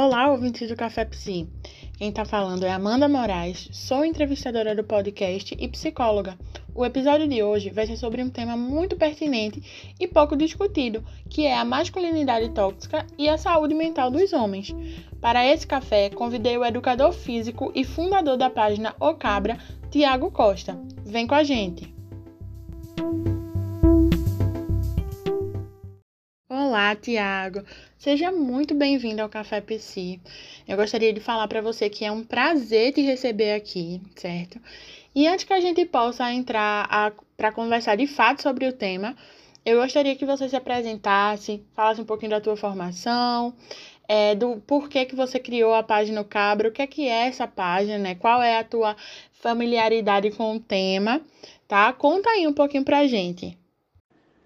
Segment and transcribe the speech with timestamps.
[0.00, 1.48] Olá, ouvintes do Café Psi.
[1.98, 6.38] Quem está falando é Amanda Moraes, sou entrevistadora do podcast e psicóloga.
[6.72, 11.46] O episódio de hoje vai ser sobre um tema muito pertinente e pouco discutido, que
[11.46, 14.72] é a masculinidade tóxica e a saúde mental dos homens.
[15.20, 19.58] Para esse café, convidei o educador físico e fundador da página O Cabra,
[19.90, 20.78] Tiago Costa.
[21.04, 21.92] Vem com a gente!
[26.88, 27.62] Olá, Tiago.
[27.98, 30.18] Seja muito bem-vindo ao Café PC.
[30.66, 34.58] Eu gostaria de falar para você que é um prazer te receber aqui, certo?
[35.14, 39.14] E antes que a gente possa entrar para conversar de fato sobre o tema,
[39.66, 43.52] eu gostaria que você se apresentasse, falasse um pouquinho da tua formação,
[44.08, 47.46] é, do porquê que você criou a página Cabra, o que é que é essa
[47.46, 48.14] página, né?
[48.14, 48.96] Qual é a tua
[49.30, 51.20] familiaridade com o tema,
[51.68, 51.92] tá?
[51.92, 53.58] Conta aí um pouquinho pra gente.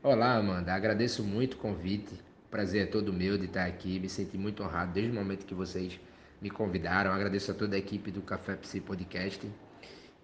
[0.02, 0.72] Olá, Amanda.
[0.72, 2.31] Agradeço muito o convite.
[2.52, 3.98] Prazer é todo meu de estar aqui.
[3.98, 5.98] Me senti muito honrado desde o momento que vocês
[6.38, 7.10] me convidaram.
[7.10, 9.50] Agradeço a toda a equipe do Café Psi Podcast.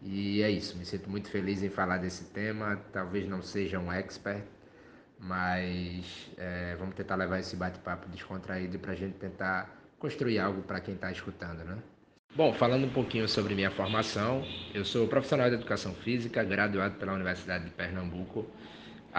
[0.02, 0.76] E é isso.
[0.76, 2.76] Me sinto muito feliz em falar desse tema.
[2.92, 4.44] Talvez não seja um expert,
[5.18, 10.80] mas é, vamos tentar levar esse bate-papo descontraído para a gente tentar construir algo para
[10.80, 11.78] quem está escutando, né?
[12.36, 14.44] Bom, falando um pouquinho sobre minha formação,
[14.74, 18.46] eu sou profissional de educação física, graduado pela Universidade de Pernambuco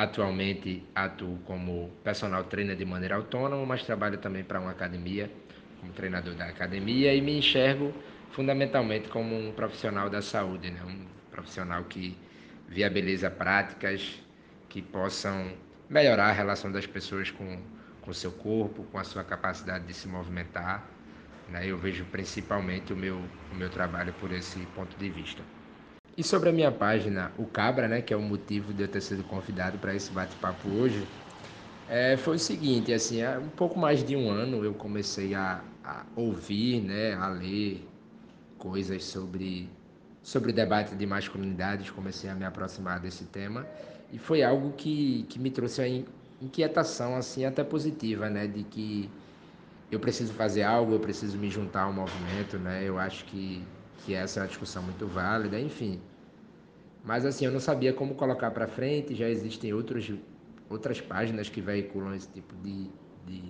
[0.06, 5.30] Atualmente atuo como personal trainer de maneira autônoma, mas trabalho também para uma academia,
[5.78, 7.94] como treinador da academia e me enxergo
[8.32, 10.82] fundamentalmente como um profissional da saúde, né?
[10.86, 12.18] um profissional que
[12.70, 14.24] viabiliza práticas
[14.70, 15.52] que possam
[15.90, 17.62] melhorar a relação das pessoas com
[18.08, 20.90] o seu corpo, com a sua capacidade de se movimentar.
[21.46, 21.68] Né?
[21.68, 25.44] Eu vejo principalmente o meu, o meu trabalho por esse ponto de vista.
[26.20, 29.00] E sobre a minha página, o Cabra, né, que é o motivo de eu ter
[29.00, 31.08] sido convidado para esse bate-papo hoje,
[31.88, 35.64] é, foi o seguinte, assim, há um pouco mais de um ano eu comecei a,
[35.84, 37.88] a ouvir, né, a ler
[38.58, 39.70] coisas sobre
[40.22, 43.66] sobre o debate de masculinidades, comecei a me aproximar desse tema
[44.12, 45.88] e foi algo que, que me trouxe a
[46.42, 49.10] inquietação assim até positiva, né, de que
[49.92, 52.84] eu preciso fazer algo, eu preciso me juntar ao movimento, né?
[52.84, 56.02] Eu acho que que essa é uma discussão muito válida, enfim.
[57.04, 60.12] Mas assim, eu não sabia como colocar para frente, já existem outros,
[60.70, 62.90] outras páginas que veiculam esse tipo de,
[63.26, 63.42] de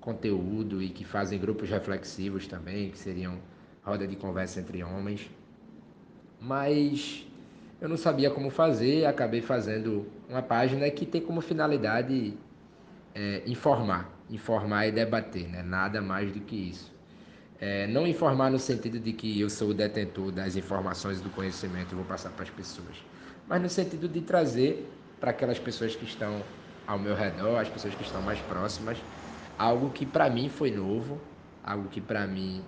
[0.00, 3.38] conteúdo e que fazem grupos reflexivos também, que seriam
[3.82, 5.30] roda de conversa entre homens.
[6.40, 7.26] Mas
[7.80, 12.34] eu não sabia como fazer, acabei fazendo uma página que tem como finalidade
[13.14, 15.62] é, informar, informar e debater, né?
[15.62, 16.92] nada mais do que isso.
[17.60, 21.92] É, não informar no sentido de que eu sou o detentor das informações do conhecimento
[21.92, 22.96] e vou passar para as pessoas,
[23.46, 24.90] mas no sentido de trazer
[25.20, 26.42] para aquelas pessoas que estão
[26.86, 28.96] ao meu redor, as pessoas que estão mais próximas,
[29.58, 31.20] algo que para mim foi novo,
[31.62, 32.64] algo que para mim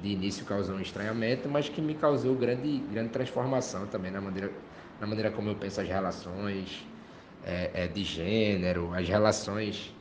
[0.00, 4.50] de início causou um estranhamento, mas que me causou grande, grande transformação também na maneira,
[4.98, 6.86] na maneira como eu penso as relações
[7.44, 9.94] é, é, de gênero, as relações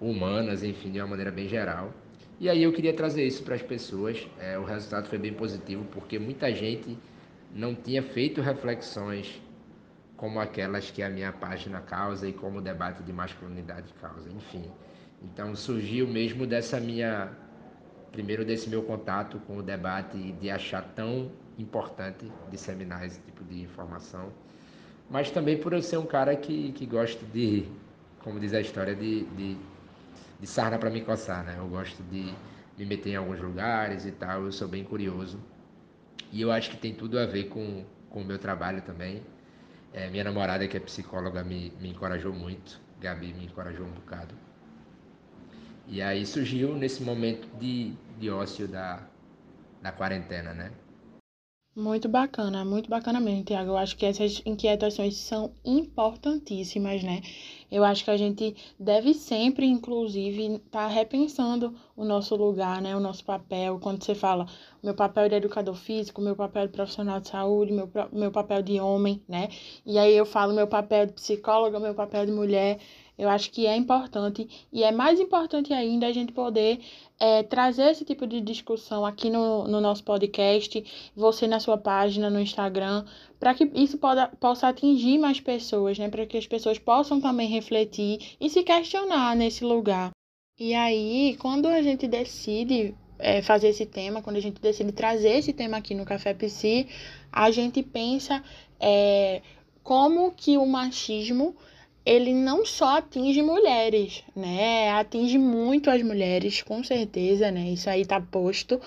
[0.00, 1.92] humanas, enfim, de uma maneira bem geral.
[2.38, 4.26] E aí eu queria trazer isso para as pessoas.
[4.38, 6.98] É, o resultado foi bem positivo porque muita gente
[7.54, 9.40] não tinha feito reflexões
[10.16, 14.64] como aquelas que a minha página causa e como o debate de masculinidade causa, enfim.
[15.22, 17.30] Então surgiu mesmo dessa minha
[18.12, 23.44] primeiro desse meu contato com o debate e de achar tão importante disseminar esse tipo
[23.44, 24.32] de informação,
[25.10, 27.66] mas também por eu ser um cara que, que gosta de,
[28.20, 29.56] como diz a história, de, de
[30.40, 31.56] de sarna para me coçar, né?
[31.58, 32.34] Eu gosto de
[32.76, 35.38] me meter em alguns lugares e tal, eu sou bem curioso.
[36.32, 39.22] E eu acho que tem tudo a ver com, com o meu trabalho também.
[39.92, 42.80] É, minha namorada, que é psicóloga, me, me encorajou muito.
[43.00, 44.34] Gabi me encorajou um bocado.
[45.86, 49.06] E aí surgiu nesse momento de, de ócio da,
[49.80, 50.72] da quarentena, né?
[51.76, 53.72] Muito bacana, muito bacana mesmo, Tiago.
[53.72, 57.20] Eu acho que essas inquietações são importantíssimas, né?
[57.70, 62.96] Eu acho que a gente deve sempre, inclusive, estar tá repensando o nosso lugar, né?
[62.96, 63.78] O nosso papel.
[63.78, 64.46] Quando você fala
[64.82, 68.80] meu papel de educador físico, meu papel de profissional de saúde, meu, meu papel de
[68.80, 69.50] homem, né?
[69.84, 72.78] E aí eu falo meu papel de psicóloga, meu papel de mulher.
[73.18, 76.80] Eu acho que é importante e é mais importante ainda a gente poder
[77.18, 80.84] é, trazer esse tipo de discussão aqui no, no nosso podcast,
[81.14, 83.04] você na sua página no Instagram,
[83.40, 86.10] para que isso poda, possa atingir mais pessoas, né?
[86.10, 90.10] Para que as pessoas possam também refletir e se questionar nesse lugar.
[90.58, 95.38] E aí, quando a gente decide é, fazer esse tema, quando a gente decide trazer
[95.38, 96.86] esse tema aqui no Café Psi,
[97.32, 98.42] a gente pensa
[98.80, 99.42] é,
[99.82, 101.54] como que o machismo
[102.06, 104.92] ele não só atinge mulheres, né?
[104.92, 107.70] Atinge muito as mulheres, com certeza, né?
[107.70, 108.80] Isso aí tá posto.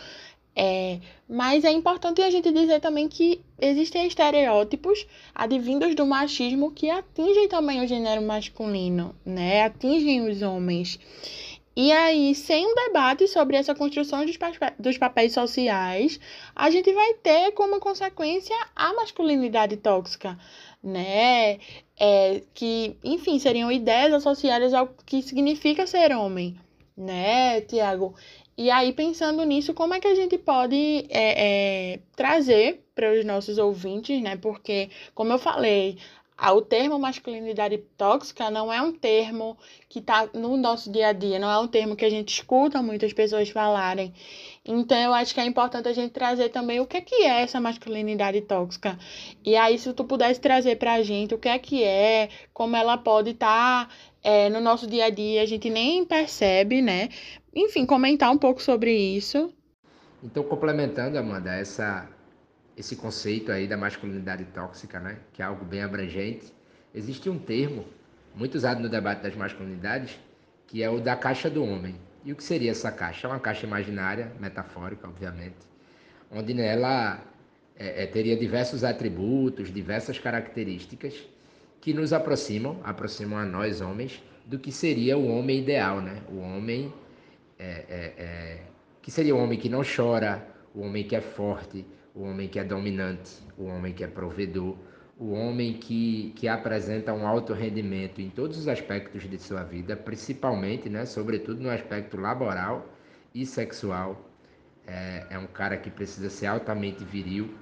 [0.56, 5.06] É, mas é importante a gente dizer também que existem estereótipos
[5.36, 9.64] advindos do machismo que atingem também o gênero masculino, né?
[9.64, 10.98] Atingem os homens.
[11.76, 14.38] E aí, sem um debate sobre essa construção dos,
[14.78, 16.20] dos papéis sociais,
[16.54, 20.38] a gente vai ter como consequência a masculinidade tóxica,
[20.84, 21.60] né?
[22.00, 26.56] É, que, enfim, seriam ideias associadas ao que significa ser homem,
[26.96, 28.16] né, Tiago?
[28.58, 33.24] E aí, pensando nisso, como é que a gente pode é, é, trazer para os
[33.24, 34.36] nossos ouvintes, né?
[34.36, 35.98] Porque, como eu falei,
[36.54, 41.40] o termo masculinidade tóxica não é um termo que está no nosso dia a dia,
[41.40, 44.14] não é um termo que a gente escuta muitas pessoas falarem.
[44.66, 47.42] Então, eu acho que é importante a gente trazer também o que é, que é
[47.42, 48.98] essa masculinidade tóxica.
[49.44, 52.76] E aí, se tu pudesse trazer para a gente o que é que é, como
[52.76, 57.10] ela pode estar tá, é, no nosso dia a dia, a gente nem percebe, né?
[57.56, 59.54] Enfim, comentar um pouco sobre isso.
[60.24, 62.08] Então, complementando, Amanda, essa
[62.80, 66.54] esse conceito aí da masculinidade tóxica, né, que é algo bem abrangente,
[66.96, 67.86] existe um termo
[68.34, 70.18] muito usado no debate das masculinidades,
[70.66, 71.96] que é o da caixa do homem.
[72.30, 73.26] E o que seria essa caixa?
[73.26, 75.66] É uma caixa imaginária, metafórica, obviamente,
[76.30, 77.20] onde nela
[77.76, 81.28] é, é, teria diversos atributos, diversas características
[81.82, 86.22] que nos aproximam, aproximam a nós homens, do que seria o homem ideal, né?
[86.32, 86.94] O homem
[87.58, 88.62] é, é, é
[89.02, 91.84] que seria o homem que não chora, o homem que é forte,
[92.14, 94.78] o homem que é dominante, o homem que é provedor,
[95.20, 99.96] o homem que, que apresenta um alto rendimento em todos os aspectos de sua vida,
[99.98, 102.88] principalmente, né, sobretudo no aspecto laboral
[103.36, 104.26] e sexual.
[104.88, 107.54] É, é um cara que precisa ser altamente viril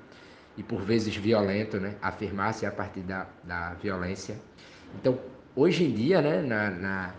[0.55, 4.39] e por vezes violento, né, afirmar-se a partir da, da violência.
[4.95, 5.19] Então,
[5.55, 7.15] hoje em dia, né, na, na,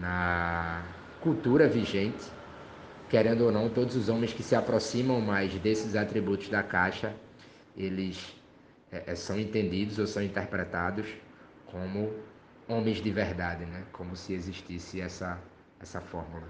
[0.00, 0.82] na
[1.20, 2.24] cultura vigente,
[3.10, 7.14] querendo ou não, todos os homens que se aproximam mais desses atributos da caixa,
[7.76, 8.39] eles
[8.92, 11.06] é, é, são entendidos ou são interpretados
[11.66, 12.12] como
[12.68, 13.84] homens de verdade, né?
[13.92, 15.38] Como se existisse essa
[15.80, 16.46] essa fórmula.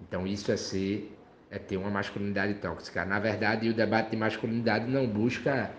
[0.00, 1.12] Então isso é ser
[1.50, 3.04] é ter uma masculinidade tóxica.
[3.04, 5.70] Na verdade, o debate de masculinidade não busca,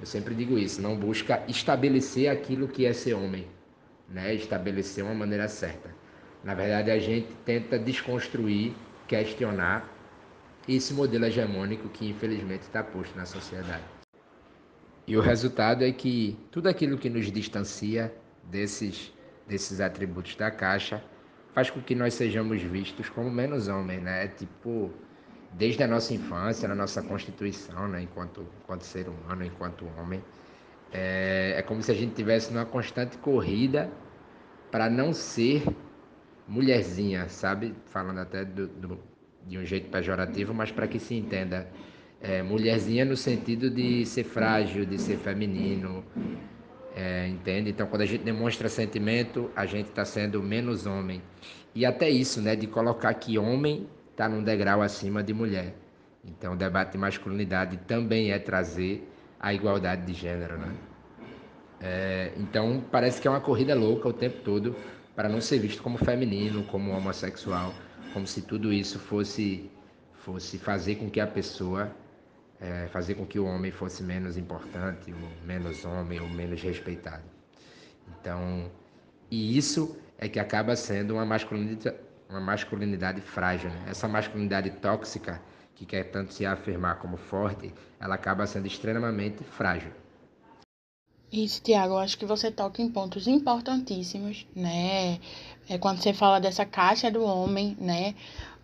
[0.00, 3.46] eu sempre digo isso, não busca estabelecer aquilo que é ser homem,
[4.08, 4.34] né?
[4.34, 5.90] Estabelecer uma maneira certa.
[6.42, 8.72] Na verdade, a gente tenta desconstruir
[9.06, 9.86] questionar
[10.66, 13.97] esse modelo hegemônico que infelizmente está posto na sociedade.
[15.08, 18.14] E o resultado é que tudo aquilo que nos distancia
[18.44, 19.10] desses,
[19.46, 21.02] desses atributos da caixa
[21.54, 24.28] faz com que nós sejamos vistos como menos homens, né?
[24.28, 24.92] Tipo,
[25.54, 28.02] desde a nossa infância, na nossa constituição, né?
[28.02, 30.22] enquanto, enquanto ser humano, enquanto homem,
[30.92, 33.90] é, é como se a gente tivesse numa constante corrida
[34.70, 35.62] para não ser
[36.46, 37.74] mulherzinha, sabe?
[37.86, 38.98] Falando até do, do
[39.46, 41.66] de um jeito pejorativo, mas para que se entenda.
[42.20, 46.04] É, mulherzinha no sentido de ser frágil, de ser feminino,
[46.96, 47.70] é, entende?
[47.70, 51.22] Então, quando a gente demonstra sentimento, a gente está sendo menos homem.
[51.74, 55.76] E até isso, né, de colocar que homem está num degrau acima de mulher.
[56.24, 60.74] Então, o debate de masculinidade também é trazer a igualdade de gênero, né?
[61.80, 64.74] É, então, parece que é uma corrida louca o tempo todo
[65.14, 67.72] para não ser visto como feminino, como homossexual,
[68.12, 69.70] como se tudo isso fosse
[70.12, 71.90] fosse fazer com que a pessoa
[72.60, 77.22] é, fazer com que o homem fosse menos importante, ou menos homem ou menos respeitado.
[78.20, 78.70] Então,
[79.30, 81.96] e isso é que acaba sendo uma masculinidade,
[82.28, 83.70] uma masculinidade frágil.
[83.70, 83.86] Né?
[83.88, 85.40] Essa masculinidade tóxica,
[85.74, 89.92] que quer tanto se afirmar como forte, ela acaba sendo extremamente frágil.
[91.30, 95.20] Isso, Tiago, eu acho que você toca em pontos importantíssimos, né?
[95.68, 98.14] É quando você fala dessa caixa do homem, né?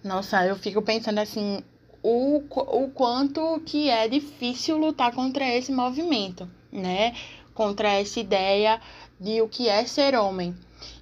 [0.02, 1.62] Nossa, eu fico pensando assim,
[2.04, 7.14] o, o quanto que é difícil lutar contra esse movimento, né?
[7.54, 8.78] Contra essa ideia
[9.18, 10.54] de o que é ser homem.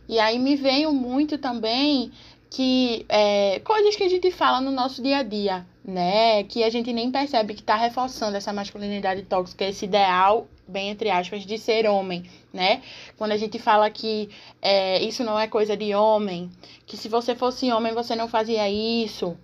[0.08, 2.12] E aí me veio muito também
[2.48, 6.44] que é, coisas que a gente fala no nosso dia a dia, né?
[6.44, 11.10] Que a gente nem percebe que está reforçando essa masculinidade tóxica, esse ideal bem entre
[11.10, 12.82] aspas, de ser homem, né?
[13.16, 14.30] Quando a gente fala que
[14.60, 16.50] é, isso não é coisa de homem,
[16.86, 19.36] que se você fosse homem você não fazia isso,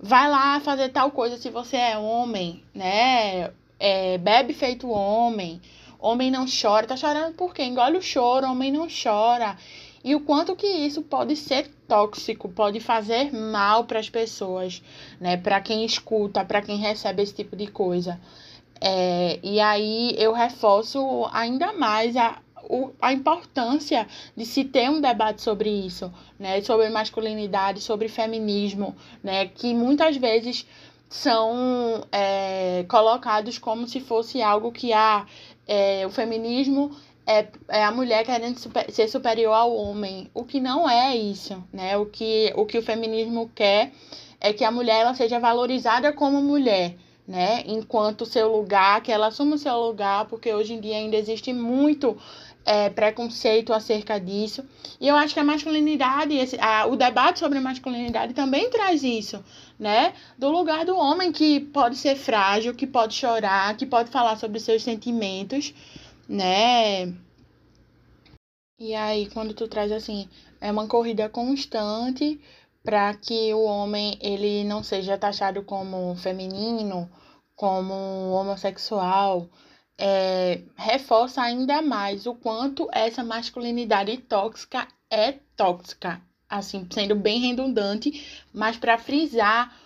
[0.00, 3.50] vai lá fazer tal coisa se você é homem, né?
[3.78, 5.60] É, bebe feito homem,
[5.98, 7.64] homem não chora, tá chorando por quê?
[7.64, 9.56] Engole o choro, homem não chora.
[10.04, 14.82] E o quanto que isso pode ser tóxico, pode fazer mal para as pessoas,
[15.18, 15.36] né?
[15.36, 18.20] Para quem escuta, para quem recebe esse tipo de coisa.
[18.80, 24.06] É, e aí eu reforço ainda mais a, o, a importância
[24.36, 26.60] de se ter um debate sobre isso, né?
[26.62, 29.46] Sobre masculinidade, sobre feminismo, né?
[29.46, 30.66] Que muitas vezes
[31.08, 35.26] são é, colocados como se fosse algo que ah,
[35.66, 36.90] é, o feminismo
[37.26, 41.62] é, é a mulher querendo super, ser superior ao homem, o que não é isso,
[41.72, 41.96] né?
[41.96, 43.92] O que o, que o feminismo quer
[44.40, 47.62] é que a mulher ela seja valorizada como mulher, né?
[47.66, 51.52] Enquanto seu lugar, que ela assuma o seu lugar, porque hoje em dia ainda existe
[51.52, 52.16] muito
[52.64, 54.64] é, preconceito acerca disso.
[55.00, 59.02] E eu acho que a masculinidade, esse, a, o debate sobre a masculinidade também traz
[59.02, 59.44] isso,
[59.78, 60.14] né?
[60.38, 64.58] Do lugar do homem que pode ser frágil, que pode chorar, que pode falar sobre
[64.60, 65.74] seus sentimentos,
[66.28, 67.12] né?
[68.78, 70.28] E aí, quando tu traz assim,
[70.60, 72.40] é uma corrida constante
[72.82, 77.10] para que o homem ele não seja taxado como feminino,
[77.56, 77.94] como
[78.32, 79.48] homossexual,
[79.98, 88.44] é, reforça ainda mais o quanto essa masculinidade tóxica é tóxica, assim, sendo bem redundante,
[88.52, 89.76] mas para frisar,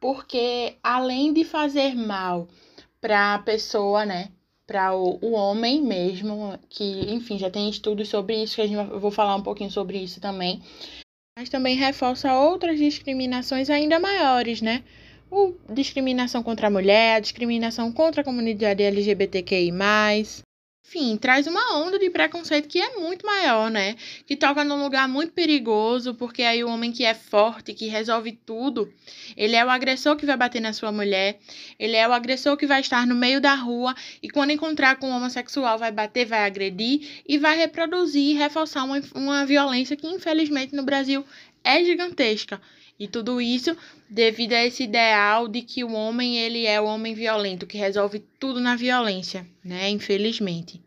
[0.00, 2.48] porque além de fazer mal
[3.00, 4.30] para a pessoa, né,
[4.66, 8.90] para o, o homem mesmo, que, enfim, já tem estudos sobre isso, que a gente,
[8.90, 10.62] eu vou falar um pouquinho sobre isso também,
[11.38, 14.82] mas também reforça outras discriminações ainda maiores, né?
[15.30, 19.72] O discriminação contra a mulher, discriminação contra a comunidade LGBTQI+,
[20.88, 23.94] enfim, traz uma onda de preconceito que é muito maior, né?
[24.26, 28.32] Que toca num lugar muito perigoso, porque aí o homem que é forte, que resolve
[28.32, 28.90] tudo,
[29.36, 31.38] ele é o agressor que vai bater na sua mulher,
[31.78, 35.10] ele é o agressor que vai estar no meio da rua e quando encontrar com
[35.10, 40.06] um homossexual vai bater, vai agredir e vai reproduzir e reforçar uma, uma violência que
[40.06, 41.22] infelizmente no Brasil
[41.62, 42.58] é gigantesca.
[42.98, 43.76] E tudo isso
[44.10, 48.18] devido a esse ideal de que o homem ele é o homem violento que resolve
[48.40, 49.88] tudo na violência, né?
[49.88, 50.82] Infelizmente.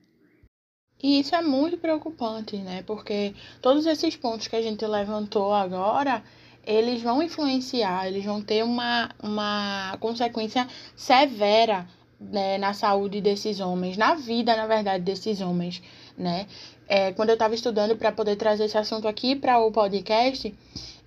[1.01, 2.83] E isso é muito preocupante, né?
[2.85, 6.23] Porque todos esses pontos que a gente levantou agora,
[6.65, 11.87] eles vão influenciar, eles vão ter uma, uma consequência severa
[12.19, 15.81] né, na saúde desses homens, na vida, na verdade, desses homens,
[16.15, 16.45] né?
[16.87, 20.53] É, quando eu estava estudando para poder trazer esse assunto aqui para o podcast,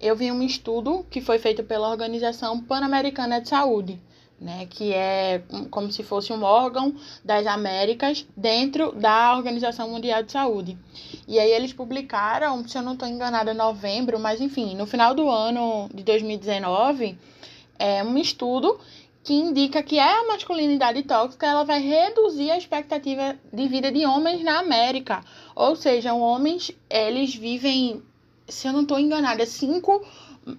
[0.00, 4.00] eu vi um estudo que foi feito pela Organização Pan-Americana de Saúde,
[4.40, 10.32] né, que é como se fosse um órgão das Américas dentro da Organização Mundial de
[10.32, 10.76] Saúde.
[11.26, 15.14] E aí eles publicaram, se eu não estou enganada, em novembro, mas enfim, no final
[15.14, 17.16] do ano de 2019,
[17.78, 18.78] é um estudo
[19.22, 24.44] que indica que a masculinidade tóxica ela vai reduzir a expectativa de vida de homens
[24.44, 25.24] na América.
[25.56, 28.02] Ou seja, homens, eles vivem
[28.48, 30.04] se eu não estou enganada, cinco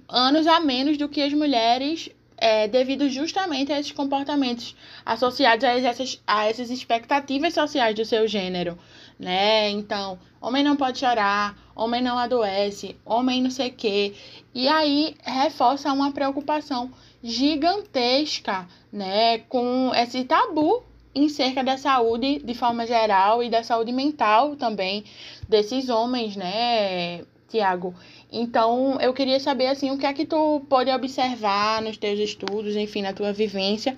[0.08, 4.76] anos a menos do que as mulheres, é, devido justamente a esses comportamentos
[5.06, 8.78] associados a essas, a essas expectativas sociais do seu gênero,
[9.18, 9.70] né?
[9.70, 14.14] Então, homem não pode chorar, homem não adoece, homem não sei o quê.
[14.54, 16.92] E aí reforça uma preocupação
[17.24, 23.92] gigantesca, né, com esse tabu em cerca da saúde de forma geral e da saúde
[23.92, 25.06] mental também
[25.48, 27.24] desses homens, né,
[27.56, 27.96] Tiago.
[28.30, 32.76] Então, eu queria saber assim, o que é que tu pode observar nos teus estudos,
[32.76, 33.96] enfim, na tua vivência,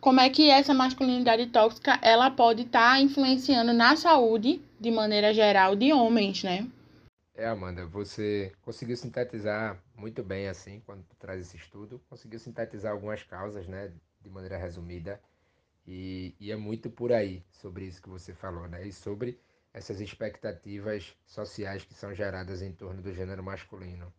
[0.00, 5.34] como é que essa masculinidade tóxica ela pode estar tá influenciando na saúde de maneira
[5.34, 6.68] geral de homens, né?
[7.34, 13.24] É, Amanda, você conseguiu sintetizar muito bem assim quando traz esse estudo, conseguiu sintetizar algumas
[13.24, 15.20] causas, né, de maneira resumida.
[15.84, 18.86] E, e é muito por aí sobre isso que você falou, né?
[18.86, 19.38] E sobre
[19.74, 24.14] essas expectativas sociais que são geradas em torno do gênero masculino.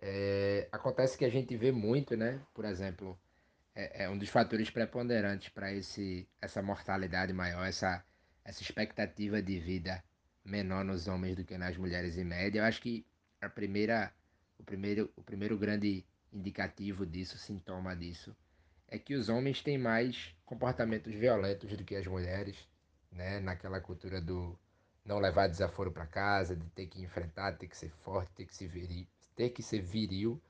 [0.00, 2.42] É, acontece que a gente vê muito, né?
[2.52, 3.16] Por exemplo,
[3.76, 8.04] é, é um dos fatores preponderantes para esse essa mortalidade maior, essa
[8.44, 10.02] essa expectativa de vida
[10.44, 12.58] menor nos homens do que nas mulheres em média.
[12.58, 13.06] Eu acho que
[13.40, 14.12] a primeira
[14.58, 18.36] o primeiro o primeiro grande indicativo disso, sintoma disso,
[18.88, 22.56] é que os homens têm mais comportamentos violentos do que as mulheres,
[23.12, 23.38] né?
[23.38, 24.58] Naquela cultura do
[25.04, 28.54] não levar desaforo para casa, de ter que enfrentar, ter que ser forte, ter que,
[28.54, 30.40] se viril, ter que ser viril,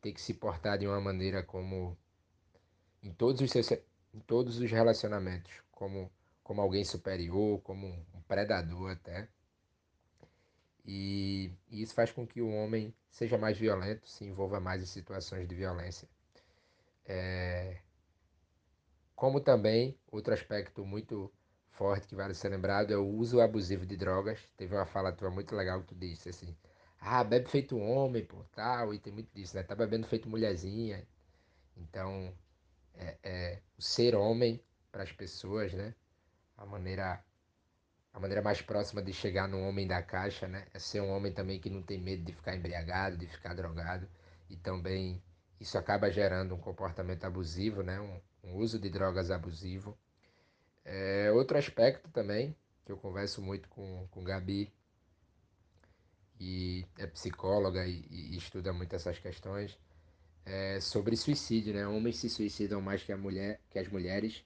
[0.00, 1.96] ter que se portar de uma maneira como
[3.02, 6.10] em todos os seus, em todos os relacionamentos, como
[6.42, 9.28] como alguém superior, como um predador até.
[10.84, 14.86] E, e isso faz com que o homem seja mais violento, se envolva mais em
[14.86, 16.08] situações de violência.
[17.04, 17.78] É,
[19.14, 21.32] como também outro aspecto muito
[21.82, 24.38] forte que vale ser lembrado é o uso abusivo de drogas.
[24.56, 26.56] Teve uma fala tua muito legal que tu disse assim:
[27.00, 29.64] ah, bebe feito homem, pô, tal, e tem muito disso, né?
[29.64, 31.04] Tá bebendo feito mulherzinha.
[31.76, 32.32] Então,
[32.94, 34.62] é, é o ser homem
[34.92, 35.92] para as pessoas, né?
[36.56, 37.20] A maneira
[38.12, 40.66] a maneira mais próxima de chegar no homem da caixa, né?
[40.72, 44.06] É ser um homem também que não tem medo de ficar embriagado, de ficar drogado.
[44.48, 45.20] E também
[45.58, 48.00] isso acaba gerando um comportamento abusivo, né?
[48.00, 49.98] Um, um uso de drogas abusivo.
[50.84, 54.72] É, outro aspecto também, que eu converso muito com, com Gabi,
[56.40, 59.78] e é psicóloga e, e estuda muito essas questões,
[60.46, 61.86] é sobre suicídio, né?
[61.86, 64.44] Homens se suicidam mais que, a mulher, que as mulheres.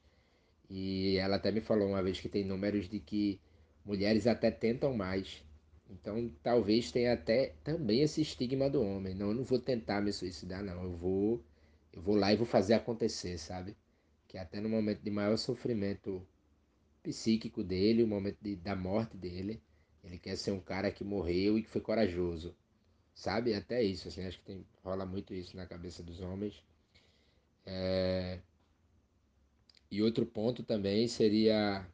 [0.71, 3.41] E ela até me falou uma vez que tem números de que
[3.85, 5.45] mulheres até tentam mais.
[5.91, 9.15] Então, talvez tenha até também esse estigma do homem.
[9.15, 10.83] Não, eu não vou tentar me suicidar, não.
[10.85, 11.45] Eu vou,
[11.93, 13.77] eu vou lá e vou fazer acontecer, sabe?
[14.29, 16.27] Que até no momento de maior sofrimento
[17.03, 19.63] psíquico dele, o momento de, da morte dele,
[20.03, 22.55] ele quer ser um cara que morreu e que foi corajoso.
[23.15, 23.55] Sabe?
[23.55, 26.63] Até isso, assim, acho que tem, rola muito isso na cabeça dos homens.
[27.65, 28.41] É...
[29.91, 31.87] E outro ponto também seria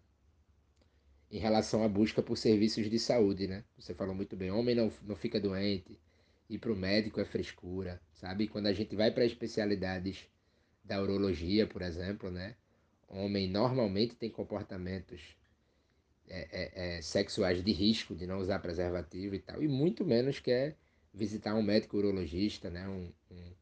[1.31, 3.65] em relação à busca por serviços de saúde, né?
[3.79, 5.99] Você falou muito bem, homem não, não fica doente,
[6.49, 8.49] ir para o médico é frescura, sabe?
[8.49, 10.29] Quando a gente vai para especialidades
[10.85, 12.57] da urologia, por exemplo, né?
[13.09, 15.37] Homem normalmente tem comportamentos
[16.29, 20.41] é, é, é, sexuais de risco de não usar preservativo e tal, e muito menos
[20.41, 20.77] quer
[21.12, 22.89] visitar um médico urologista, né?
[22.89, 23.53] Um, um,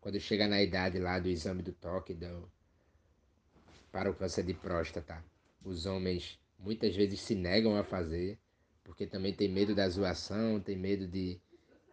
[0.00, 2.50] quando chega na idade lá do exame do toque do,
[3.90, 5.22] para o câncer de próstata,
[5.64, 8.38] os homens muitas vezes se negam a fazer,
[8.84, 11.40] porque também tem medo da zoação, tem medo de,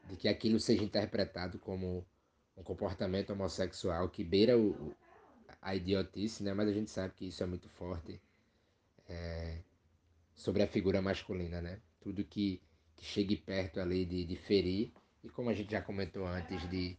[0.07, 2.05] de que aquilo seja interpretado como
[2.59, 4.93] um comportamento homossexual que beira o,
[5.61, 6.53] a idiotice, né?
[6.53, 8.21] mas a gente sabe que isso é muito forte
[9.07, 9.59] é,
[10.35, 11.79] sobre a figura masculina, né?
[11.99, 12.61] Tudo que,
[12.95, 16.97] que chegue perto ali de, de ferir, e como a gente já comentou antes, de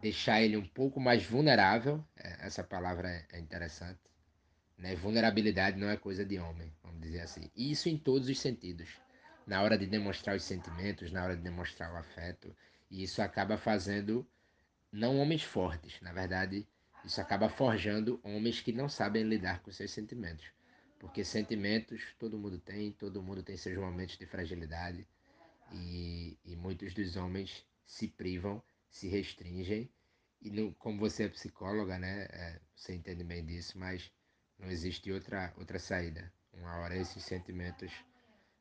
[0.00, 4.00] deixar ele um pouco mais vulnerável, é, essa palavra é, é interessante,
[4.76, 4.94] né?
[4.96, 7.50] Vulnerabilidade não é coisa de homem, vamos dizer assim.
[7.54, 8.88] E isso em todos os sentidos.
[9.46, 12.54] Na hora de demonstrar os sentimentos, na hora de demonstrar o afeto.
[12.90, 14.26] E isso acaba fazendo
[14.96, 16.66] não homens fortes, na verdade,
[17.04, 20.46] isso acaba forjando homens que não sabem lidar com seus sentimentos.
[20.98, 25.06] Porque sentimentos todo mundo tem, todo mundo tem seus momentos de fragilidade.
[25.70, 29.90] E, e muitos dos homens se privam, se restringem.
[30.40, 34.10] E como você é psicóloga, né, é, você entende bem disso, mas
[34.58, 36.32] não existe outra, outra saída.
[36.54, 37.92] Uma hora esses sentimentos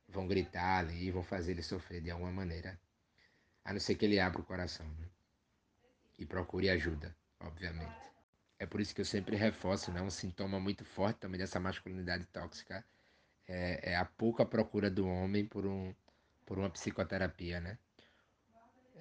[0.09, 2.77] vão gritar ali, vão fazer ele sofrer de alguma maneira.
[3.63, 5.14] A não ser que ele abra o coração né?
[6.17, 8.05] E procure ajuda, obviamente.
[8.57, 10.01] É por isso que eu sempre reforço, né?
[10.01, 12.85] um sintoma muito forte também dessa masculinidade tóxica
[13.47, 15.93] é, é a pouca procura do homem por, um,
[16.45, 17.59] por uma psicoterapia.
[17.59, 17.77] Né?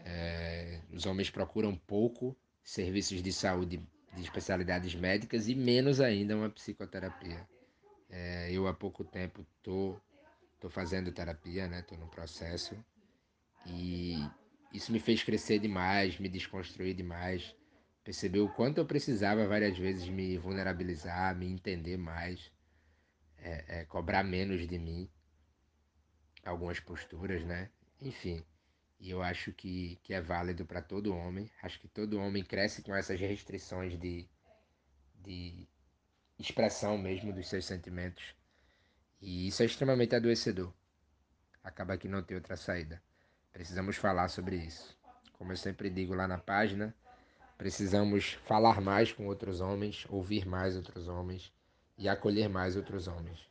[0.04, 3.82] É, os homens procuram pouco serviços de saúde
[4.14, 7.46] de especialidades médicas e menos ainda uma psicoterapia.
[8.08, 9.96] É, eu há pouco tempo tô,
[10.60, 11.82] tô fazendo terapia, né?
[11.82, 12.76] Tô no processo
[13.66, 14.16] e
[14.74, 17.54] isso me fez crescer demais, me desconstruir demais,
[18.02, 22.50] perceber o quanto eu precisava várias vezes me vulnerabilizar, me entender mais,
[23.38, 25.08] é, é, cobrar menos de mim,
[26.44, 27.70] algumas posturas, né?
[28.00, 28.44] Enfim,
[28.98, 31.48] e eu acho que, que é válido para todo homem.
[31.62, 34.28] Acho que todo homem cresce com essas restrições de,
[35.22, 35.68] de
[36.36, 38.34] expressão mesmo dos seus sentimentos.
[39.20, 40.72] E isso é extremamente adoecedor.
[41.62, 43.00] Acaba que não tem outra saída.
[43.54, 44.94] Precisamos falar sobre isso.
[45.38, 46.94] Como eu sempre digo lá na página,
[47.56, 51.50] precisamos falar mais com outros homens, ouvir mais outros homens
[51.96, 53.48] e acolher mais outros homens.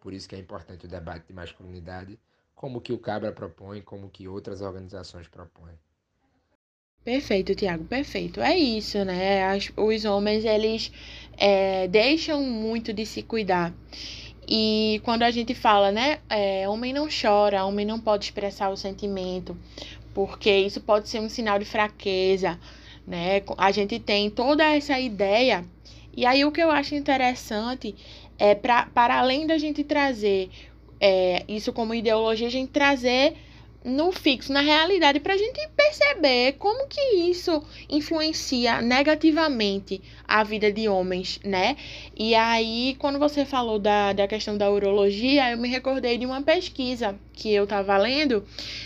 [0.00, 2.18] Por isso que é importante o debate de masculinidade
[2.60, 5.78] como que o Cabra propõe, como que outras organizações propõem.
[7.02, 8.38] Perfeito, Tiago, perfeito.
[8.40, 9.44] É isso, né?
[9.46, 10.92] As, os homens, eles
[11.38, 13.72] é, deixam muito de se cuidar.
[14.48, 18.76] E quando a gente fala, né, é, homem não chora, homem não pode expressar o
[18.76, 19.56] sentimento,
[20.12, 22.58] porque isso pode ser um sinal de fraqueza,
[23.06, 23.42] né?
[23.56, 25.64] A gente tem toda essa ideia.
[26.16, 27.94] E aí o que eu acho interessante
[28.38, 30.50] é pra, para além da gente trazer
[31.00, 33.36] é, isso como ideologia, a gente trazer
[33.84, 40.70] no fixo, na realidade, para a gente perceber como que isso influencia negativamente a vida
[40.70, 41.76] de homens, né?
[42.16, 46.42] E aí, quando você falou da, da questão da urologia, eu me recordei de uma
[46.42, 48.44] pesquisa que eu estava lendo.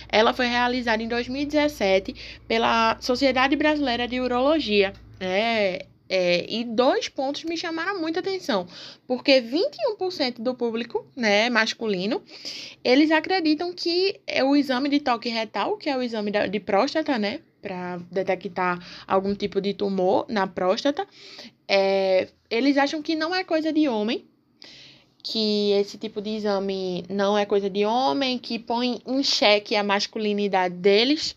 [0.09, 2.15] Ela foi realizada em 2017
[2.47, 4.93] pela Sociedade Brasileira de Urologia.
[5.21, 8.69] É, é, e dois pontos me chamaram muita atenção,
[9.05, 12.23] porque 21% do público né, masculino,
[12.85, 17.19] eles acreditam que é o exame de toque retal, que é o exame de próstata,
[17.19, 21.05] né, para detectar algum tipo de tumor na próstata,
[21.67, 24.25] é, eles acham que não é coisa de homem,
[25.21, 29.83] que esse tipo de exame não é coisa de homem, que põe em xeque a
[29.83, 31.35] masculinidade deles.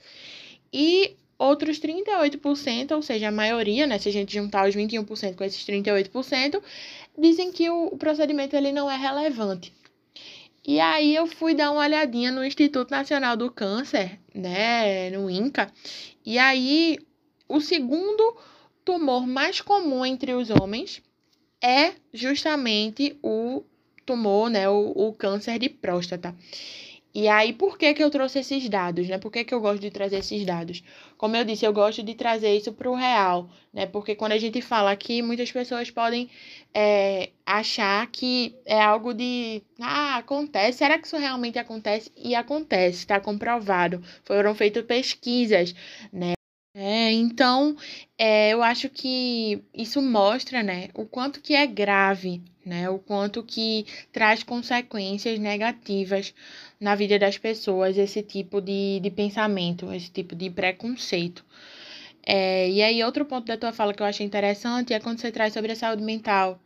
[0.72, 5.44] E outros 38%, ou seja, a maioria, né, se a gente juntar os 21% com
[5.44, 6.62] esses 38%,
[7.18, 9.74] dizem que o, procedimento ele não é relevante.
[10.66, 15.72] E aí eu fui dar uma olhadinha no Instituto Nacional do Câncer, né, no INCA,
[16.26, 16.98] e aí
[17.48, 18.36] o segundo
[18.84, 21.02] tumor mais comum entre os homens
[21.62, 23.64] é justamente o
[24.06, 26.36] tumor, né, o, o câncer de próstata.
[27.20, 29.18] E aí, por que, que eu trouxe esses dados, né?
[29.18, 30.84] Por que, que eu gosto de trazer esses dados?
[31.18, 33.88] Como eu disse, eu gosto de trazer isso para o real, né?
[33.88, 36.30] Porque quando a gente fala aqui, muitas pessoas podem
[36.72, 39.64] é, achar que é algo de.
[39.82, 40.78] Ah, acontece.
[40.78, 42.12] Será que isso realmente acontece?
[42.16, 44.00] E acontece, está comprovado.
[44.24, 45.74] Foram feitas pesquisas,
[46.14, 46.34] né?
[46.76, 47.76] É, então,
[48.16, 53.42] é, eu acho que isso mostra, né, o quanto que é grave, né, o quanto
[53.42, 56.34] que traz consequências negativas
[56.80, 61.44] na vida das pessoas esse tipo de, de pensamento, esse tipo de preconceito.
[62.26, 65.32] É, e aí, outro ponto da tua fala que eu achei interessante é quando você
[65.32, 66.60] traz sobre a saúde mental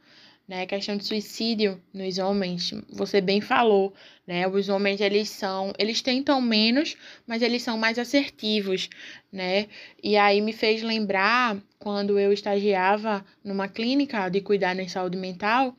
[0.52, 0.64] né?
[0.64, 3.94] A questão de suicídio nos homens, você bem falou,
[4.28, 4.46] né?
[4.50, 8.90] Os homens eles são, eles tentam menos, mas eles são mais assertivos,
[9.32, 9.68] né?
[10.04, 15.74] E aí me fez lembrar quando eu estagiava numa clínica de cuidar em saúde mental,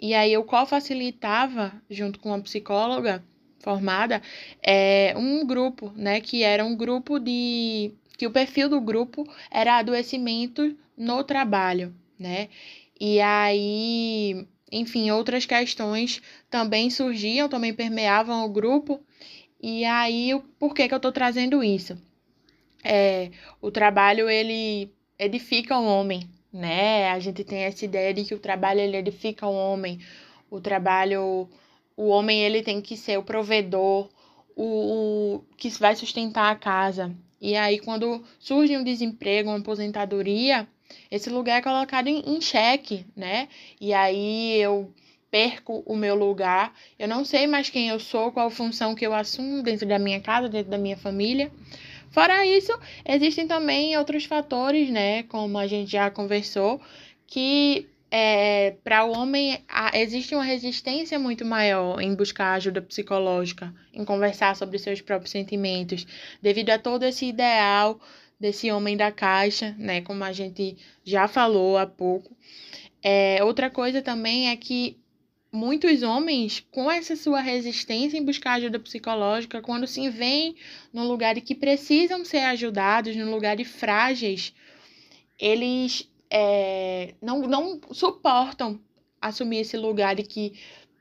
[0.00, 3.24] e aí eu co-facilitava junto com uma psicóloga
[3.58, 4.22] formada
[4.62, 9.78] é um grupo, né, que era um grupo de que o perfil do grupo era
[9.78, 12.48] adoecimento no trabalho, né?
[12.98, 19.00] E aí, enfim, outras questões também surgiam, também permeavam o grupo.
[19.60, 21.96] E aí, por que, que eu estou trazendo isso?
[22.82, 23.30] É,
[23.60, 27.10] o trabalho, ele edifica o homem, né?
[27.10, 29.98] A gente tem essa ideia de que o trabalho, ele edifica o homem.
[30.50, 31.48] O trabalho,
[31.96, 34.08] o homem, ele tem que ser o provedor,
[34.54, 37.14] o, o que vai sustentar a casa.
[37.40, 40.66] E aí, quando surge um desemprego, uma aposentadoria,
[41.10, 43.48] esse lugar é colocado em, em xeque, né?
[43.80, 44.92] E aí eu
[45.30, 49.12] perco o meu lugar, eu não sei mais quem eu sou, qual função que eu
[49.12, 51.50] assumo dentro da minha casa, dentro da minha família.
[52.10, 52.72] Fora isso,
[53.04, 56.80] existem também outros fatores, né, como a gente já conversou,
[57.26, 63.74] que é, para o homem a, existe uma resistência muito maior em buscar ajuda psicológica,
[63.92, 66.06] em conversar sobre seus próprios sentimentos,
[66.40, 68.00] devido a todo esse ideal
[68.38, 70.00] desse homem da caixa, né?
[70.00, 72.36] Como a gente já falou há pouco.
[73.02, 74.98] É, outra coisa também é que
[75.52, 80.54] muitos homens, com essa sua resistência em buscar ajuda psicológica, quando se veem
[80.92, 84.52] no lugar de que precisam ser ajudados, no lugar de frágeis,
[85.38, 88.80] eles é, não, não suportam
[89.20, 90.52] assumir esse lugar de que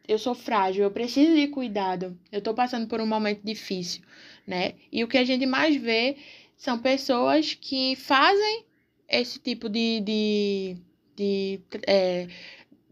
[0.08, 4.04] eu sou frágil, eu preciso de cuidado, eu estou passando por um momento difícil,
[4.46, 4.74] né?
[4.92, 6.16] E o que a gente mais vê
[6.58, 8.66] são pessoas que fazem
[9.08, 10.78] esse tipo de, de,
[11.16, 12.28] de, é,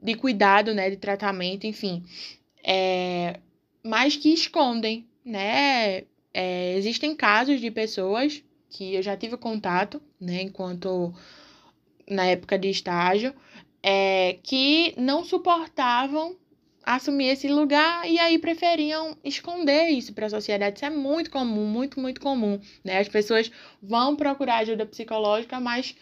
[0.01, 2.03] de cuidado, né, de tratamento, enfim,
[2.63, 3.39] é,
[3.83, 6.03] mas que escondem, né?
[6.33, 11.13] É, existem casos de pessoas que eu já tive contato, né, enquanto
[12.09, 13.33] na época de estágio,
[13.81, 16.35] é, que não suportavam
[16.83, 20.77] assumir esse lugar e aí preferiam esconder isso para a sociedade.
[20.77, 22.59] Isso é muito comum, muito, muito comum.
[22.83, 22.99] Né?
[22.99, 25.95] As pessoas vão procurar ajuda psicológica, mas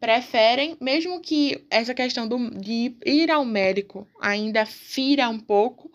[0.00, 5.90] preferem, mesmo que essa questão do, de ir ao médico ainda fira um pouco,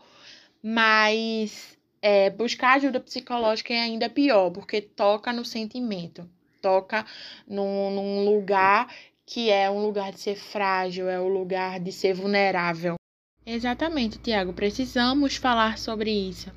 [0.62, 6.30] mas é, buscar ajuda psicológica é ainda pior, porque toca no sentimento,
[6.62, 7.06] toca
[7.48, 8.94] num, num lugar
[9.26, 12.96] que é um lugar de ser frágil, é o um lugar de ser vulnerável.
[13.46, 14.54] Exatamente, Tiago.
[14.54, 16.50] Precisamos falar sobre isso.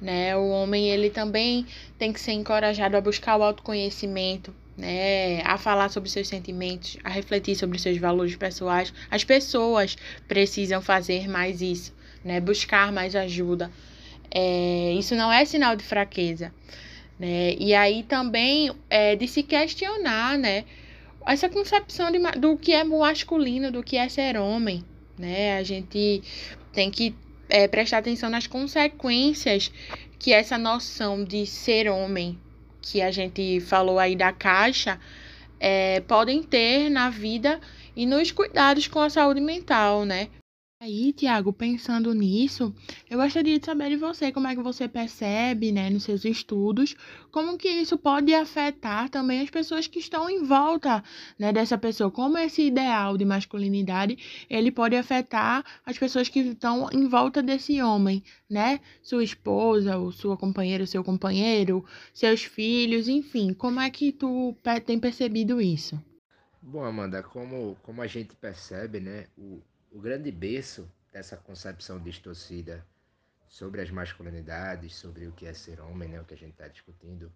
[0.00, 0.36] Né?
[0.36, 1.66] O homem ele também
[1.98, 5.42] tem que ser encorajado a buscar o autoconhecimento, né?
[5.42, 8.94] a falar sobre seus sentimentos, a refletir sobre seus valores pessoais.
[9.10, 9.96] As pessoas
[10.28, 11.92] precisam fazer mais isso,
[12.24, 12.40] né?
[12.40, 13.68] buscar mais ajuda.
[14.30, 16.54] É, isso não é sinal de fraqueza.
[17.18, 17.56] Né?
[17.58, 20.64] E aí também é de se questionar né?
[21.26, 24.84] essa concepção de, do que é masculino, do que é ser homem
[25.18, 25.58] né?
[25.58, 26.22] A gente
[26.72, 27.14] tem que
[27.48, 29.70] é, prestar atenção nas consequências
[30.18, 32.38] que essa noção de ser homem,
[32.80, 35.00] que a gente falou aí da caixa,
[35.60, 37.60] é, podem ter na vida
[37.96, 40.28] e nos cuidados com a saúde mental, né?
[40.80, 42.72] Aí, Tiago, pensando nisso,
[43.10, 46.94] eu gostaria de saber de você como é que você percebe, né, nos seus estudos,
[47.32, 51.02] como que isso pode afetar também as pessoas que estão em volta,
[51.36, 56.88] né, dessa pessoa, como esse ideal de masculinidade, ele pode afetar as pessoas que estão
[56.92, 63.52] em volta desse homem, né, sua esposa, ou sua companheira, seu companheiro, seus filhos, enfim,
[63.52, 66.00] como é que tu tem percebido isso?
[66.62, 69.60] Bom, Amanda, como, como a gente percebe, né, o,
[69.90, 72.84] o grande berço dessa concepção distorcida
[73.48, 76.68] sobre as masculinidades, sobre o que é ser homem, né, o que a gente está
[76.68, 77.32] discutindo,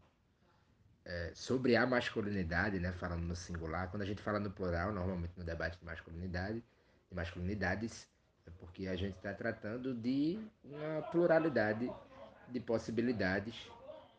[1.05, 5.33] é, sobre a masculinidade, né, falando no singular, quando a gente fala no plural, normalmente
[5.37, 6.63] no debate de masculinidade,
[7.09, 8.07] de masculinidades,
[8.47, 11.91] é porque a gente está tratando de uma pluralidade
[12.49, 13.55] de possibilidades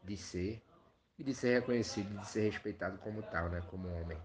[0.04, 0.62] de ser
[1.18, 4.18] e de ser reconhecido, de ser respeitado como tal, né, como homem.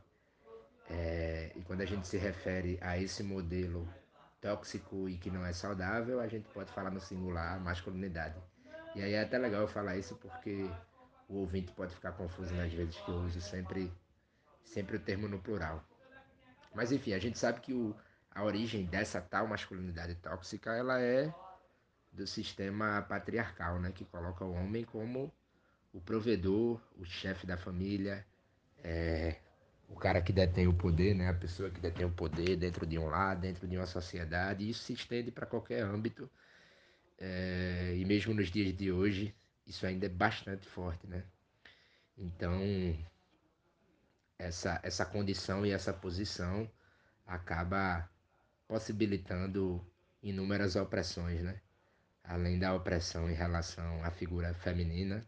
[0.91, 3.87] É, e quando a gente se refere a esse modelo
[4.41, 8.37] tóxico e que não é saudável, a gente pode falar no singular masculinidade.
[8.95, 10.69] E aí é até legal eu falar isso porque
[11.29, 13.93] o ouvinte pode ficar confuso nas vezes que eu uso sempre,
[14.65, 15.85] sempre o termo no plural.
[16.75, 17.95] Mas enfim, a gente sabe que o,
[18.31, 21.33] a origem dessa tal masculinidade tóxica ela é
[22.13, 25.33] do sistema patriarcal, né, que coloca o homem como
[25.93, 28.27] o provedor, o chefe da família,
[28.83, 29.37] é,
[29.89, 31.29] o cara que detém o poder, né?
[31.29, 34.69] A pessoa que detém o poder dentro de um lar, dentro de uma sociedade.
[34.69, 36.31] Isso se estende para qualquer âmbito.
[37.19, 39.35] É, e mesmo nos dias de hoje,
[39.67, 41.25] isso ainda é bastante forte, né?
[42.17, 42.61] Então,
[44.39, 46.71] essa, essa condição e essa posição
[47.27, 48.09] acaba
[48.67, 49.85] possibilitando
[50.23, 51.61] inúmeras opressões, né?
[52.23, 55.27] Além da opressão em relação à figura feminina,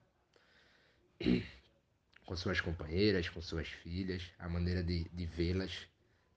[2.30, 5.88] com suas companheiras, com suas filhas, a maneira de, de vê-las.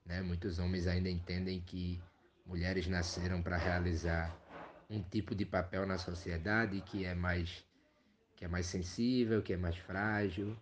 [0.04, 0.20] Né?
[0.22, 2.02] Muitos homens ainda entendem que
[2.44, 4.36] mulheres nasceram para realizar
[4.90, 7.64] um tipo de papel na sociedade que é mais
[8.34, 10.58] que é mais sensível, que é mais frágil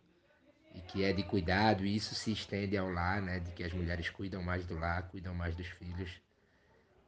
[0.75, 3.73] e que é de cuidado, e isso se estende ao lar, né, de que as
[3.73, 6.11] mulheres cuidam mais do lar, cuidam mais dos filhos,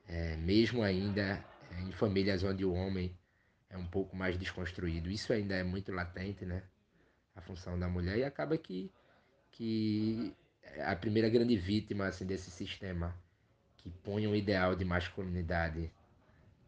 [0.09, 3.15] é, mesmo ainda é, em famílias onde o homem
[3.69, 5.11] é um pouco mais desconstruído.
[5.11, 6.63] Isso ainda é muito latente, né?
[7.35, 8.91] A função da mulher e acaba que,
[9.51, 10.35] que
[10.85, 13.15] a primeira grande vítima assim, desse sistema
[13.77, 15.93] que põe um ideal de masculinidade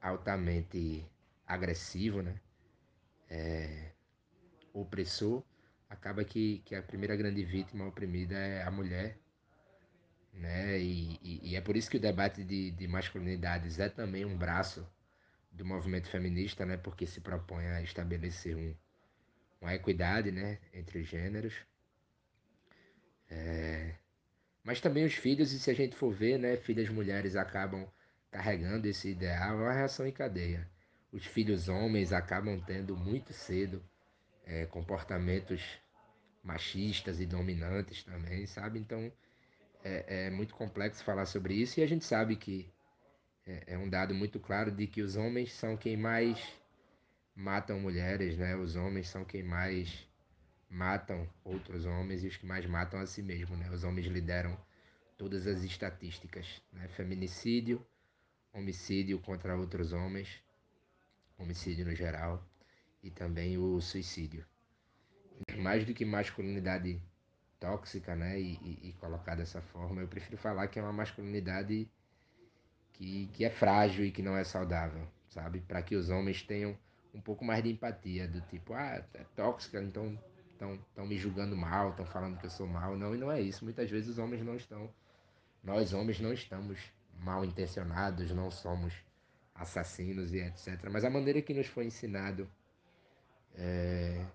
[0.00, 1.05] altamente
[1.46, 2.38] agressivo, né?
[3.29, 3.92] É,
[4.72, 5.42] opressor,
[5.88, 9.18] acaba que, que a primeira grande vítima oprimida é a mulher.
[10.33, 10.79] Né?
[10.79, 14.37] E, e, e é por isso que o debate de, de masculinidades é também um
[14.37, 14.87] braço
[15.50, 16.76] do movimento feminista, né?
[16.76, 18.74] porque se propõe a estabelecer um,
[19.61, 21.55] uma equidade né, entre os gêneros.
[23.31, 23.95] É...
[24.62, 27.88] Mas também os filhos, e se a gente for ver, né, filhas mulheres acabam
[28.31, 30.69] carregando esse ideal, é uma reação em cadeia.
[31.12, 33.83] Os filhos homens acabam tendo muito cedo
[34.45, 35.62] é, comportamentos
[36.42, 38.79] machistas e dominantes também, sabe?
[38.79, 39.12] Então
[39.83, 42.71] é, é, muito complexo falar sobre isso e a gente sabe que
[43.47, 46.40] é, é um dado muito claro de que os homens são quem mais
[47.37, 48.57] matam mulheres, né?
[48.57, 50.09] Os homens são quem mais
[50.70, 53.70] matam outros homens e os que mais matam a si mesmo, né?
[53.70, 54.59] Os homens lideram
[55.18, 56.88] todas as estatísticas, né?
[56.88, 57.87] Feminicídio,
[58.53, 60.42] homicídio contra outros homens,
[61.38, 62.42] homicídio no geral
[63.03, 64.44] e também o suicídio.
[65.59, 67.01] Mais do que masculinidade
[67.61, 68.40] tóxica, né?
[68.40, 71.87] E, e, e colocar dessa forma, eu prefiro falar que é uma masculinidade
[72.94, 75.61] que, que é frágil e que não é saudável, sabe?
[75.61, 76.77] Para que os homens tenham
[77.16, 80.18] um pouco mais de empatia, do tipo, ah, é tóxica, então
[80.52, 82.96] estão me julgando mal, estão falando que eu sou mal.
[82.96, 83.64] Não, e não é isso.
[83.64, 84.92] Muitas vezes os homens não estão,
[85.62, 86.79] nós homens não estamos
[87.18, 88.94] mal intencionados, não somos
[89.55, 90.88] assassinos e etc.
[90.90, 92.48] Mas a maneira que nos foi ensinado,
[93.55, 94.26] é,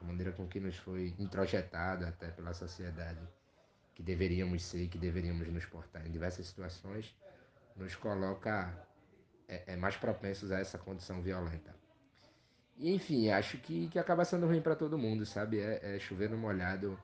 [0.00, 3.20] a maneira com que nos foi introjetado até pela sociedade,
[3.94, 7.14] que deveríamos ser, que deveríamos nos portar em diversas situações,
[7.76, 8.88] nos coloca
[9.46, 11.79] é, é mais propensos a essa condição violenta.
[12.82, 15.60] Enfim, acho que, que acaba sendo ruim para todo mundo, sabe?
[15.60, 16.98] É, é chover no molhado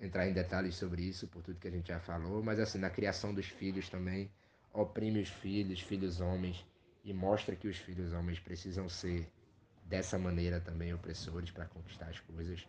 [0.00, 2.90] entrar em detalhes sobre isso, por tudo que a gente já falou, mas assim, na
[2.90, 4.30] criação dos filhos também,
[4.72, 6.64] oprime os filhos, filhos homens,
[7.04, 9.28] e mostra que os filhos homens precisam ser
[9.84, 12.66] dessa maneira também opressores para conquistar as coisas.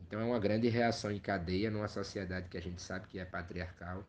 [0.00, 3.24] Então é uma grande reação em cadeia numa sociedade que a gente sabe que é
[3.24, 4.06] patriarcal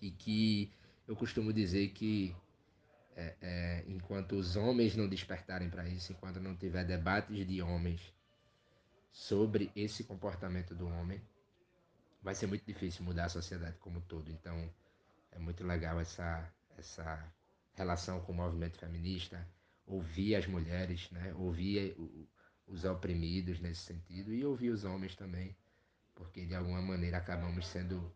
[0.00, 0.72] e que
[1.06, 2.34] eu costumo dizer que
[3.16, 8.00] é, é, enquanto os homens não despertarem para isso, enquanto não tiver debates de homens
[9.12, 11.20] sobre esse comportamento do homem,
[12.22, 14.30] vai ser muito difícil mudar a sociedade como um todo.
[14.30, 14.72] Então,
[15.32, 17.32] é muito legal essa, essa
[17.74, 19.46] relação com o movimento feminista,
[19.86, 21.34] ouvir as mulheres, né?
[21.34, 21.96] ouvir
[22.66, 25.56] os oprimidos nesse sentido e ouvir os homens também,
[26.14, 28.14] porque de alguma maneira acabamos sendo,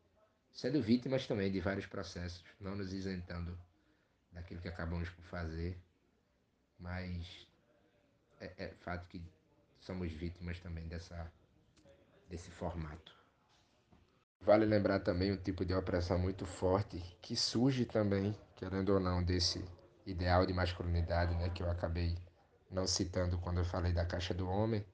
[0.53, 3.59] sendo vítimas também de vários processos, não nos isentando
[4.35, 5.79] daquilo que acabamos por fazer,
[6.79, 7.47] mas
[8.41, 9.23] é, é fato que
[9.81, 11.33] somos vítimas também dessa,
[12.29, 13.15] desse formato.
[14.41, 19.23] Vale lembrar também um tipo de opressão muito forte que surge também, querendo ou não,
[19.23, 19.65] desse
[20.05, 22.15] ideal de masculinidade, né, que eu acabei
[22.71, 24.85] não citando quando eu falei da caixa do homem,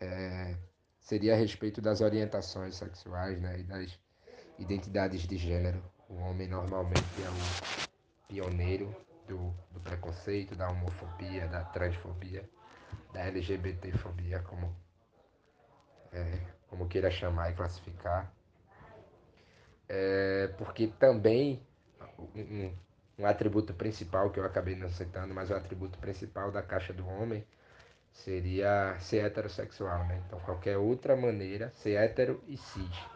[0.00, 0.56] é,
[1.00, 3.98] seria a respeito das orientações sexuais né, e das
[4.58, 5.82] identidades de gênero.
[6.08, 7.87] O homem normalmente é o
[8.28, 8.94] pioneiro
[9.26, 12.48] do, do preconceito, da homofobia, da transfobia,
[13.12, 14.76] da LGBTfobia, como,
[16.12, 16.38] é,
[16.68, 18.32] como queira chamar e classificar
[19.88, 21.62] é, porque também
[22.34, 22.70] um,
[23.18, 27.06] um, atributo principal que eu acabei não citando, mas o atributo principal da caixa do
[27.08, 27.44] homem
[28.12, 30.22] seria ser heterossexual, né?
[30.26, 33.06] Então qualquer outra maneira, ser hétero e cis.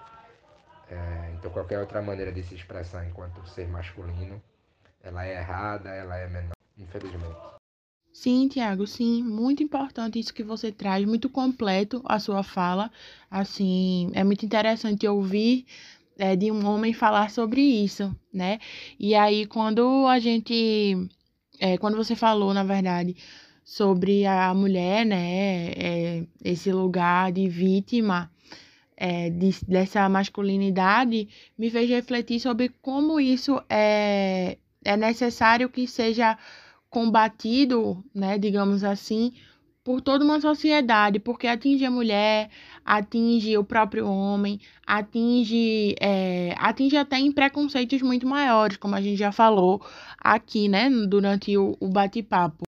[0.89, 4.43] É, então qualquer outra maneira de se expressar enquanto ser masculino,
[5.03, 7.37] ela é errada, ela é menor, infelizmente.
[8.13, 12.91] Sim, Tiago, sim, muito importante isso que você traz, muito completo a sua fala.
[13.31, 15.67] Assim, é muito interessante ouvir
[16.19, 18.61] é, de um homem falar sobre isso, né?
[18.99, 21.09] E aí, quando a gente.
[21.59, 23.17] É, quando você falou, na verdade,
[23.65, 25.71] sobre a mulher, né?
[25.73, 28.31] É, esse lugar de vítima
[28.97, 36.39] é, de, dessa masculinidade, me fez refletir sobre como isso é, é necessário que seja
[36.91, 38.39] combatido, né?
[38.39, 39.33] Digamos assim,
[39.85, 42.51] por toda uma sociedade, porque atinge a mulher,
[42.85, 49.17] atinge o próprio homem, atinge, é, atinge até em preconceitos muito maiores, como a gente
[49.17, 49.85] já falou
[50.19, 52.63] aqui, né, durante o, o bate-papo.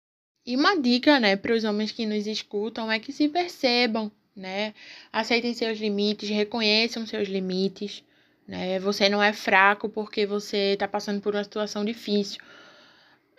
[0.47, 4.73] E uma dica, né, para os homens que nos escutam é que se percebam, né,
[5.13, 8.03] aceitem seus limites, reconheçam seus limites,
[8.47, 12.41] né, você não é fraco porque você está passando por uma situação difícil.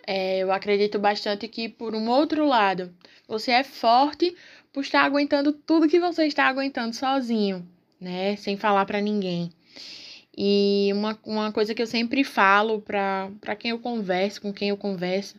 [0.06, 2.94] É, eu acredito bastante que, por um outro lado,
[3.26, 4.34] você é forte
[4.72, 7.66] por estar aguentando tudo que você está aguentando sozinho,
[8.00, 8.36] né?
[8.36, 9.50] Sem falar para ninguém.
[10.36, 14.76] E uma, uma coisa que eu sempre falo para quem eu converso, com quem eu
[14.76, 15.36] converso,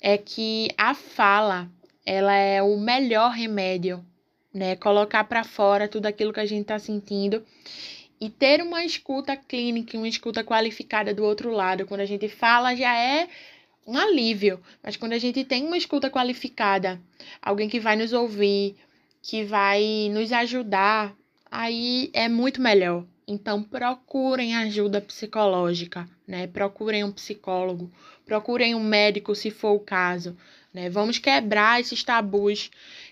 [0.00, 1.68] é que a fala,
[2.04, 4.04] ela é o melhor remédio,
[4.52, 4.76] né?
[4.76, 7.42] Colocar para fora tudo aquilo que a gente está sentindo
[8.22, 11.84] e ter uma escuta clínica, uma escuta qualificada do outro lado.
[11.84, 13.28] Quando a gente fala, já é
[13.84, 14.60] um alívio.
[14.80, 17.00] Mas quando a gente tem uma escuta qualificada,
[17.42, 18.76] alguém que vai nos ouvir,
[19.20, 21.12] que vai nos ajudar,
[21.50, 23.04] aí é muito melhor.
[23.26, 26.46] Então procurem ajuda psicológica, né?
[26.46, 27.90] Procurem um psicólogo,
[28.24, 30.36] procurem um médico se for o caso,
[30.72, 30.88] né?
[30.88, 32.70] Vamos quebrar esses tabus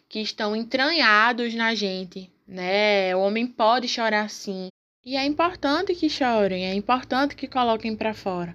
[0.09, 3.16] que estão entranhados na gente, né?
[3.16, 4.70] O homem pode chorar sim.
[5.03, 8.55] E é importante que chorem, é importante que coloquem para fora.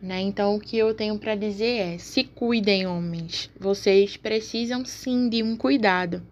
[0.00, 0.22] Né?
[0.22, 3.50] Então, o que eu tenho para dizer é: se cuidem, homens.
[3.60, 6.26] Vocês precisam sim de um cuidado.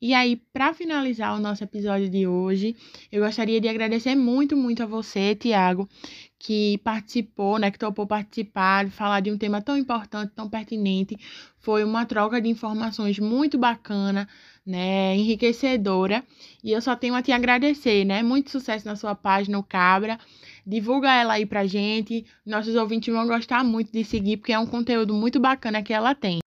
[0.00, 2.76] E aí, para finalizar o nosso episódio de hoje,
[3.10, 5.88] eu gostaria de agradecer muito, muito a você, Tiago,
[6.38, 11.16] que participou, né, que topou participar, falar de um tema tão importante, tão pertinente.
[11.58, 14.28] Foi uma troca de informações muito bacana,
[14.64, 16.22] né, enriquecedora.
[16.62, 18.22] E eu só tenho a te agradecer, né?
[18.22, 20.18] Muito sucesso na sua página, o Cabra.
[20.66, 22.26] Divulga ela aí pra gente.
[22.44, 26.14] Nossos ouvintes vão gostar muito de seguir, porque é um conteúdo muito bacana que ela
[26.14, 26.40] tem.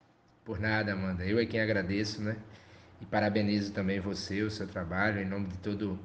[0.45, 1.25] Por nada, Amanda.
[1.25, 2.37] Eu é quem agradeço, né?
[3.01, 5.99] E parabenizo também você, o seu trabalho, em nome de todo,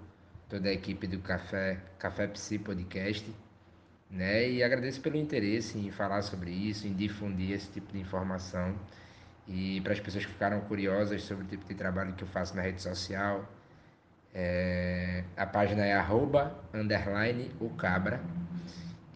[0.50, 3.26] toda a equipe do Café, Café Psi Podcast.
[4.12, 4.50] Né?
[4.50, 8.76] E agradeço pelo interesse em falar sobre isso, em difundir esse tipo de informação.
[9.48, 12.56] E para as pessoas que ficaram curiosas sobre o tipo de trabalho que eu faço
[12.56, 13.50] na rede social,
[14.34, 18.22] é, a página é arroba, underline, o cabra.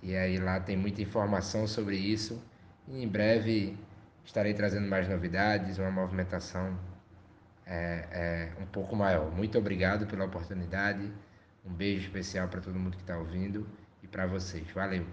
[0.02, 2.42] E aí lá tem muita informação sobre isso.
[2.88, 3.78] E em breve
[4.24, 6.78] estarei trazendo mais novidades, uma movimentação
[7.66, 9.30] é, é, um pouco maior.
[9.32, 11.12] Muito obrigado pela oportunidade.
[11.66, 13.68] Um beijo especial para todo mundo que está ouvindo
[14.06, 14.64] e para vocês.
[14.74, 15.06] Valeu!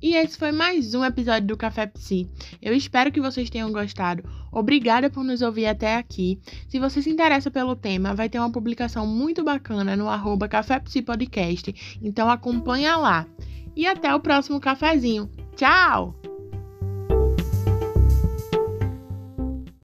[0.00, 2.28] E esse foi mais um episódio do Café Psi.
[2.60, 4.22] Eu espero que vocês tenham gostado.
[4.52, 6.38] Obrigada por nos ouvir até aqui.
[6.68, 10.78] Se você se interessa pelo tema, vai ter uma publicação muito bacana no arroba Café
[10.78, 11.98] Psi Podcast.
[12.02, 13.26] Então acompanha lá.
[13.74, 15.28] E até o próximo cafezinho.
[15.56, 16.14] Tchau!